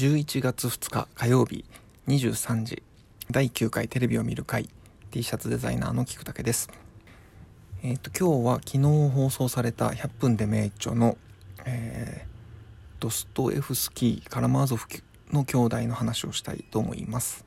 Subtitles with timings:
[0.00, 1.62] 11月2日火曜日
[2.08, 2.82] 23時
[3.30, 4.70] 第9回テレビを見る会
[5.10, 6.70] T シャツデザイナーの菊竹です。
[7.82, 11.18] えっ、と今日は昨日放送された100分で名著の、
[11.66, 12.28] えー、
[12.98, 14.86] ドストエフスキー・カラマーゾフ
[15.32, 17.44] の兄弟の話をしたいと思います。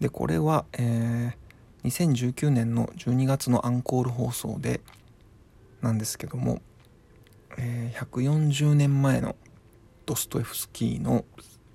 [0.00, 4.80] でこれは、えー、2019年の12月のアンコール放送で
[5.80, 6.60] なんですけども、
[7.56, 9.36] えー、140年前の
[10.06, 11.24] ドストエフスキーの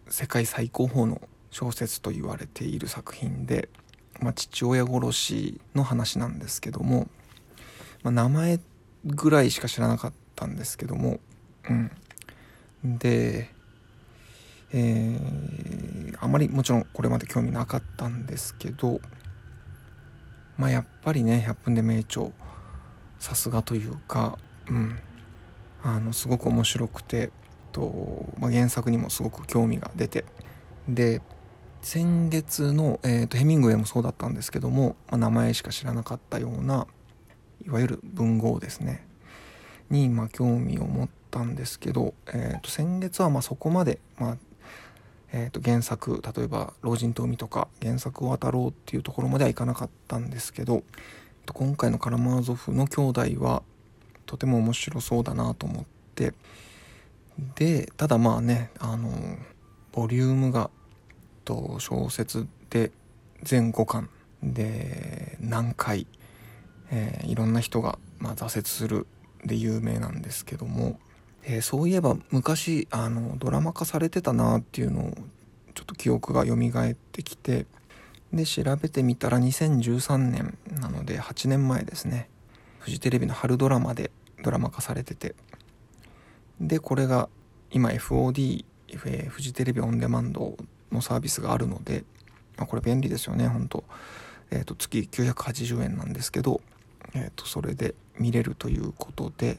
[0.09, 1.21] 世界最高峰の
[1.51, 3.69] 小説と言われている作品で、
[4.21, 7.07] まあ、父親殺しの話なんですけども、
[8.03, 8.59] まあ、名前
[9.05, 11.19] ぐらいしか知らなかったんですけども、
[11.69, 11.91] うん、
[12.97, 13.49] で、
[14.73, 18.99] えー、あまりもちろんこれまで興味なかったんですけど、
[20.57, 22.27] まあ、やっぱりね100分で名著
[23.19, 24.37] さすがというか、
[24.69, 24.99] うん、
[25.83, 27.31] あのすごく面白くて
[27.77, 30.25] と、まあ、原作にもすごく興味が出て
[30.89, 31.21] で
[31.83, 36.87] 先月の、えーと、ヘミングウェイもそうだったんですけども、まあ、名前しか知らなかったような
[37.65, 39.05] いわゆる文豪ですね。
[39.89, 44.37] に、まあ、興味を持ったんですけど、えーと、先月はまそこまで、まあ
[45.31, 50.83] えー、と原作例えば「老人と海」とか原作を渡ろうっていうところまではいかなかったんですけど
[51.53, 53.63] 今回の「カラマーゾフの兄弟」は
[54.25, 56.33] とても面白そうだなと思って
[57.55, 59.11] でただまあねあの
[59.91, 60.69] ボリュームが
[61.45, 62.91] と小説で
[63.43, 64.09] 全5巻
[64.43, 66.07] で何回、
[66.91, 69.07] えー、いろんな人が、まあ、挫折する
[69.45, 70.99] で有名なんですけども、
[71.43, 75.11] えー、そういえば昔あのドラマ化されてたなっていうのを
[75.73, 77.65] ちょっと記憶が蘇ってきて
[78.33, 82.29] で調べてみたら2013年なので8年前ですね。
[82.79, 84.11] フジテレビの春ドラマで
[84.43, 85.35] ドラマ化されてて。
[86.59, 87.29] でこれが
[87.71, 88.65] 今 FOD
[89.29, 90.57] フジテレビオンデマンド
[90.91, 92.03] のサービスがあるので、
[92.57, 93.83] まあ、これ便利ですよね本当。
[94.49, 96.61] えーと、月980円なんですけど、
[97.13, 99.57] えーと、それで見れるということで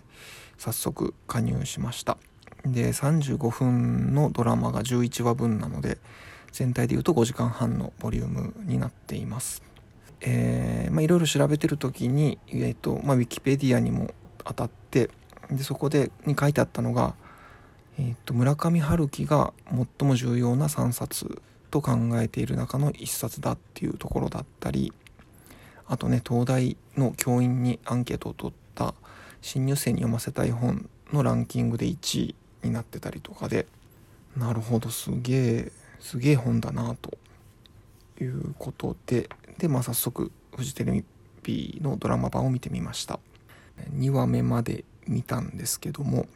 [0.56, 2.16] 早速加入しました。
[2.64, 5.98] で35分のドラマが11話分なので
[6.52, 9.62] 全体でいうと5時間半のボリュームになっています。
[10.20, 14.10] えー、まあいろいろ調べてる時に、えーとまあ、ウィキペディアにも
[14.44, 15.10] 当たって
[15.50, 17.14] でそこでに書いてあったのが、
[17.98, 19.52] えーと、村上春樹が
[19.98, 24.92] 最も重要な3冊と考えている中の1冊だっていうところだったり
[25.86, 28.94] あとね東大の教員にアンケートを取った
[29.40, 33.66] 新入生に読ませたい本のランキングで1位になってたりとかで
[34.36, 37.18] なるほどすげえすげえ本だなと
[38.20, 39.28] いうことで
[39.58, 41.04] でまあ早速フジテレ
[41.42, 43.20] ビのドラマ版を見てみました。
[43.96, 46.26] 2話目まで見たんですけども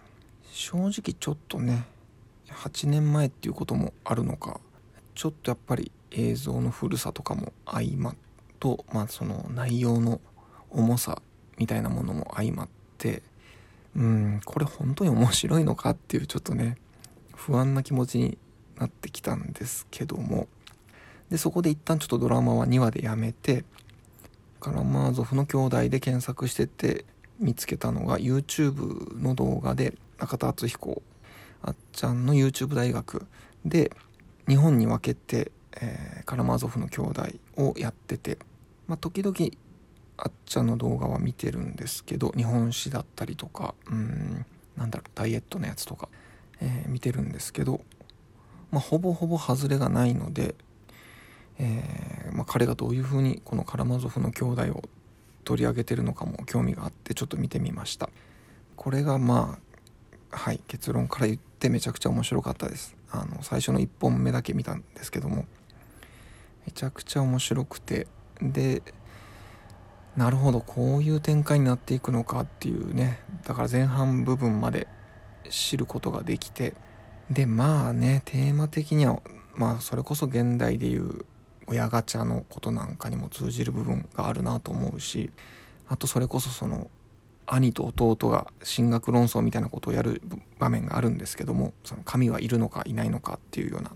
[0.53, 1.85] 正直ちょっとね
[2.49, 4.61] 8年前っていうこともあるのか
[5.15, 8.15] ちょっとやっぱり映像の古さとかも相ま
[8.61, 10.21] とまあその内容の
[10.71, 11.21] 重さ
[11.59, 12.69] みたいなものも相まっ
[12.99, 13.23] て
[13.97, 16.77] うんこれ本当に面白いのかっていうちょっとね
[17.35, 18.39] 不安な気持ちに
[18.79, 20.49] なってきたんですけども
[21.31, 23.65] でそこで一旦ちょっとドラマは2話でやめて
[24.61, 27.05] カラマーゾフの兄弟で検索してて
[27.43, 31.03] 見つけたのが YouTube の動画で中田敦彦
[31.63, 33.27] あっちゃんの YouTube 大学
[33.65, 33.93] で
[34.49, 37.23] 日本に分けて、えー、カラマーゾフの兄弟
[37.57, 38.39] をやってて、
[38.87, 39.37] まあ、時々
[40.17, 46.09] あっちゃんの動画は見てるんですけど日本史だったりとかうんなんだろうダイエットのやつとか、
[46.61, 47.81] えー、見てるんですけど、
[48.71, 50.55] まあ、ほぼほぼ外れがないので、
[51.59, 54.83] えーまあ、彼がどういうふうにこのカラマゾフの兄弟を
[55.45, 58.09] 取り上げてるのかも興味があってちょっと見てみました。
[58.77, 59.59] これがま
[60.31, 62.97] あはい結論から言ってめちゃくちゃ面白かったです。
[63.11, 65.47] あの最初の1本目だけ見たんですけども。
[66.67, 68.07] めちゃくちゃ面白くて。
[68.41, 68.83] で
[70.17, 73.21] なるほどこういう展開になっていくのかっていうね。
[73.45, 74.87] だから前半部分まで
[75.49, 76.75] 知ることができて。
[77.31, 79.21] でまあねテーマ的には
[79.55, 81.25] まあそれこそ現代でいう
[81.73, 85.31] 親ガチャのことなんかにも通じる部分があるなと思うし
[85.89, 86.91] あとそれこそその
[87.47, 90.23] 兄と弟が進学論争みたいなことをやる
[90.59, 93.91] 場面があるんですけどもその神はいるのかいないのかっていうような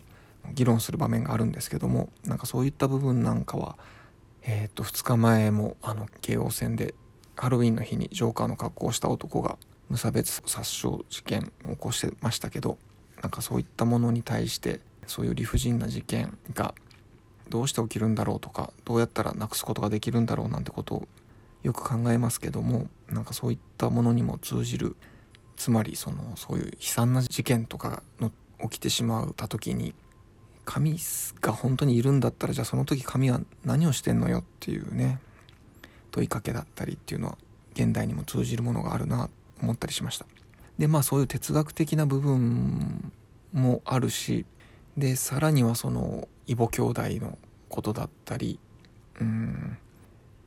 [0.52, 3.76] 議論する場面があるんですけどもなんかそういった部分なんかは
[4.42, 6.94] えっ、と2日前もあの京王線で
[7.36, 9.58] ハロウィンの日にジョーカーの格好をした男が
[9.88, 12.78] 無差別殺傷事件を起こしてましたけど
[13.22, 16.74] なんかそういったものに対してそういう理不尽な事件が
[17.48, 21.08] どうして起きるんだろうとかどうやったらなくすことができるんだろうなんてことを
[21.62, 24.96] よく考えますけどもなんかそういったものにも通じる
[25.56, 28.30] つまりそのそういう悲惨な事件とかの
[28.62, 29.94] 起きてしまった時に
[30.64, 30.98] 神
[31.40, 35.20] が本当にいるんだったらじゃあその時神は何をしてんのよっていうね
[36.10, 37.38] 問いかけだったりっていうのは
[37.74, 39.30] 現代にも通じるものがあるなと
[39.62, 40.26] 思ったりしました。
[40.78, 43.12] でまあそういう哲学的な部分
[43.52, 44.44] もあるし
[44.96, 47.38] でさらにはその異母兄弟の
[47.68, 48.58] ことだったり
[49.20, 49.78] うん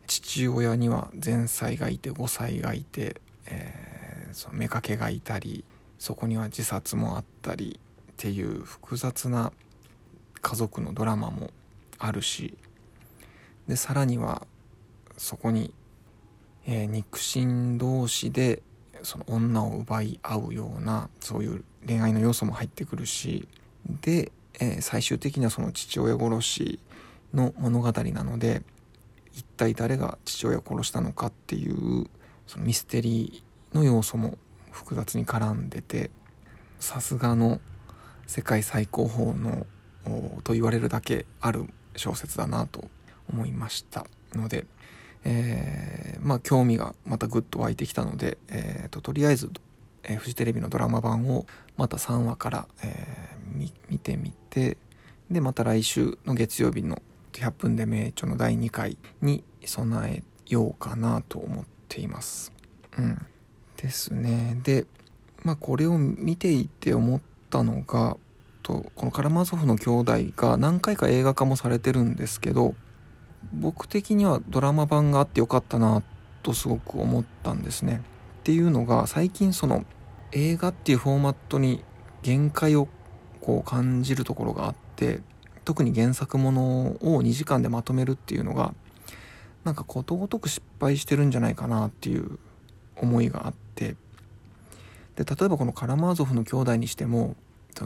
[0.08, 5.64] 父親には前妻がいて5歳がいて、えー、その妾がいたり
[6.00, 7.80] そこには自殺もあったり
[8.12, 9.52] っていう複雑な
[10.42, 11.52] 家族のドラマも
[12.00, 12.58] あるし
[13.68, 14.48] でさらには
[15.18, 15.74] そこに、
[16.66, 18.64] えー、肉親同士で
[19.04, 23.48] その女を奪い合うようなそういう恋愛の要素も入ってくるし
[24.02, 26.80] で、えー、最終的にはその父親殺し
[27.34, 28.64] の物語なので
[29.34, 32.08] 一体誰が父親を殺したのかっていう
[32.48, 34.38] そのミステリーの要素も
[34.72, 36.10] 複雑に絡んでて
[36.80, 37.60] さすがの
[38.28, 39.66] 世界最高峰の
[40.44, 41.66] と言われるだけある
[41.96, 42.90] 小説だなと
[43.32, 44.66] 思いましたので、
[45.24, 49.52] えー、まあ興味がまたぐっと湧いてきたので、えーと、とりあえず、
[50.04, 51.46] えー、フジテレビのドラマ版を
[51.78, 54.78] また3話から、えー、見てみて
[55.30, 57.02] でまた来週の月曜日の
[57.34, 60.24] 100分で名著の第2回に備え
[60.54, 62.52] ようかなと思っています。
[62.98, 63.26] うん、
[63.78, 64.60] ですね。
[64.64, 64.86] で、
[65.44, 68.18] まあこれを見ていて思ったのが
[68.64, 72.76] とこのカラマゾフの兄弟が何回か映画化もされてるんですけど
[73.54, 76.04] 僕的にはドラマ版があってよかったな
[76.44, 78.02] とすごく思ったんですね。
[78.40, 79.86] っていうのが最近その
[80.32, 81.84] 映画っていうフォーマットに
[82.22, 82.88] 限界を
[83.42, 85.22] こう感じるところがあって
[85.66, 86.62] 特に原作もの
[87.02, 88.74] を2時間でまとめるっていうのが
[89.64, 92.40] なんかことごとく失敗してるんじゃないかなっていう
[92.96, 93.96] 思いがあって
[95.16, 97.36] で例えばこのカラマーゾフの兄弟にしても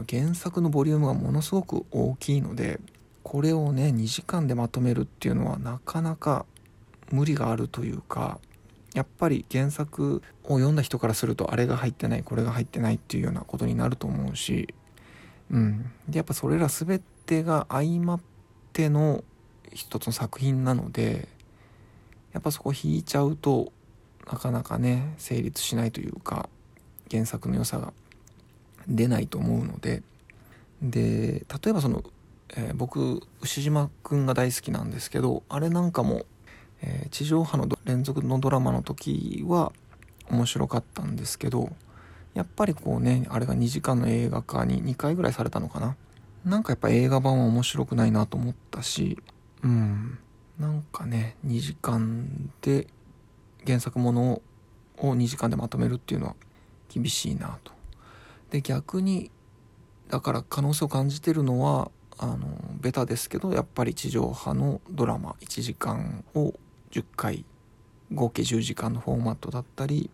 [0.08, 2.80] 原作のボリュームがものすごく大きいので
[3.22, 6.46] これをね2時間でまとめるっていうのはなかなか
[7.10, 8.38] 無理があるというか
[8.94, 14.72] やっぱり原作を読んだ人からするとあれが入ってないこれが入ってないっていうようなことになると思うし
[15.54, 15.90] うん。
[16.08, 18.20] でやっぱそれら全てが相まっ
[18.72, 19.24] ての
[19.72, 21.28] 一つの作品なので
[22.32, 23.72] やっぱそこ引いちゃうと
[24.30, 26.48] なかなかね成立しないというか
[27.10, 27.92] 原作の良さが
[28.86, 30.02] 出ないと思うので。
[30.82, 32.04] で例えばその、
[32.56, 36.26] えー、僕牛島くんが大好きなんですけどあれなんかも、
[36.82, 39.72] えー、地上波の連続のドラマの時は
[40.28, 41.70] 面白かったんですけど
[42.34, 45.96] やっぱりこうねあれが2時間の映画化に2回ぐらいされたのかな。
[46.44, 49.18] なんかやっぱ映画版は面白くないなと思ったし
[49.62, 50.18] うん。
[50.58, 52.86] なんかね2時間で
[53.66, 54.42] 原作もの
[54.98, 56.34] を2時間でまとめるっていうのは
[56.88, 57.72] 厳しいなと。
[58.50, 59.30] で逆に
[60.08, 62.46] だから可能性を感じてるのはあの
[62.80, 66.54] ベタですけどやっぱり地上波のドラマ1時間を
[66.92, 67.44] 10回
[68.12, 70.10] 合計10時間のフォーマットだったり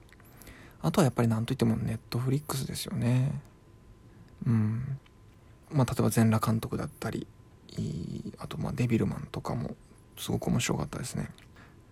[0.82, 3.40] あとはやっぱり何といってもネットフリックスですよね。
[4.46, 4.98] うん。
[5.70, 7.26] まあ例えば全裸監督だったり
[8.38, 9.76] あとまあデビルマンとかも
[10.18, 11.30] すごく面白かったですね。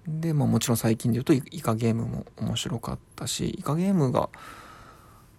[0.06, 4.30] でまあもちろん最近で言うとイカゲームも面白かったしイカゲームが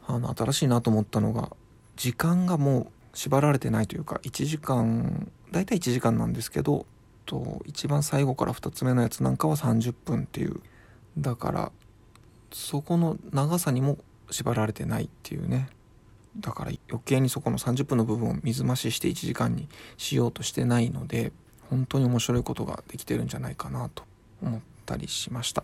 [0.08, 1.50] あの新しいなと思ったのが
[1.96, 2.88] 時間がもう
[3.18, 6.86] 縛られてないというか1時間大体1時間なんですけど
[7.26, 10.62] と一番最後から2つ目のやつなんかは30分っていう。
[11.18, 11.72] だから
[12.52, 13.98] そこの長さにも
[14.32, 15.70] 縛られてないっていうね
[16.38, 21.32] だから余計にそこの30分の部分を水増しして1時間にしようとしてないので
[21.70, 24.04] 本当に面白いことができてるんじゃないかなと
[24.42, 25.64] 思ったりしました。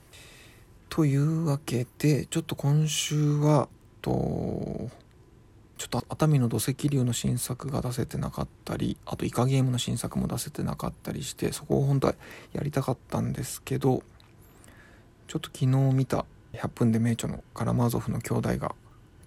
[0.89, 3.67] というわけでちょっと今週は
[4.01, 4.89] と
[5.77, 12.15] ちょっと熱海の土石流の新作が出せてなかったりあとイカゲームの新作も出せてなかったりしてそこを本当は
[12.53, 14.03] やりたかったんですけど
[15.27, 18.75] ちょっと昨日見た100分で名著のカラマーゾフの兄弟が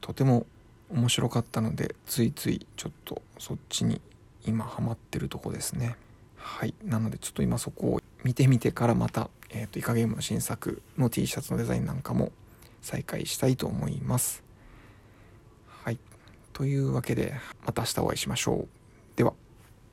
[0.00, 0.46] とても
[0.90, 4.00] 面白かったのでついついちょっとそっちに
[4.46, 5.96] 今ハマってるとこですね。
[6.36, 6.74] はい。
[6.84, 12.32] なのでちょっと今そこを見てみてからまた、えーと、イカゲームの新作の T シャツのデザインなんかも
[12.80, 14.42] 再開したいと思います。
[15.84, 15.98] はい。
[16.52, 17.34] というわけで
[17.66, 18.77] また明日お会いしましょう。